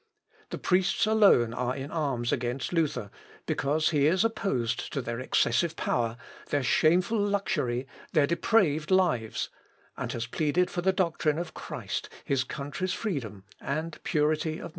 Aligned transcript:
The 0.49 0.57
priests 0.57 1.05
alone 1.05 1.53
are 1.53 1.75
in 1.75 1.91
arms 1.91 2.31
against 2.31 2.73
Luther 2.73 3.11
because 3.45 3.89
he 3.89 4.07
is 4.07 4.25
opposed 4.25 4.91
to 4.93 4.99
their 4.99 5.19
excessive 5.19 5.75
power, 5.75 6.17
their 6.49 6.63
shameful 6.63 7.19
luxury, 7.19 7.85
their 8.11 8.25
depraved 8.25 8.89
lives, 8.89 9.49
and 9.95 10.11
has 10.13 10.25
pleaded 10.25 10.71
for 10.71 10.81
the 10.81 10.91
doctrine 10.91 11.37
of 11.37 11.53
Christ, 11.53 12.09
his 12.25 12.43
country's 12.43 12.93
freedom, 12.93 13.43
and 13.59 13.99
purity 14.03 14.53
of 14.53 14.59
manners. 14.61 14.69